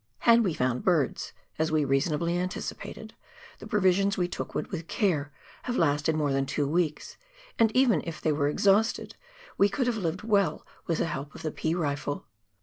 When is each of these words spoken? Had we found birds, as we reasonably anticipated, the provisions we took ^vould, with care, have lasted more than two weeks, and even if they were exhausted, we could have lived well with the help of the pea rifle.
Had 0.21 0.43
we 0.43 0.55
found 0.55 0.83
birds, 0.83 1.31
as 1.59 1.71
we 1.71 1.85
reasonably 1.85 2.35
anticipated, 2.35 3.13
the 3.59 3.67
provisions 3.67 4.17
we 4.17 4.27
took 4.27 4.53
^vould, 4.53 4.71
with 4.71 4.87
care, 4.87 5.31
have 5.65 5.77
lasted 5.77 6.15
more 6.15 6.33
than 6.33 6.47
two 6.47 6.67
weeks, 6.67 7.17
and 7.59 7.71
even 7.75 8.01
if 8.03 8.19
they 8.19 8.31
were 8.31 8.47
exhausted, 8.47 9.15
we 9.59 9.69
could 9.69 9.85
have 9.85 9.97
lived 9.97 10.23
well 10.23 10.65
with 10.87 10.97
the 10.97 11.05
help 11.05 11.35
of 11.35 11.43
the 11.43 11.51
pea 11.51 11.75
rifle. 11.75 12.25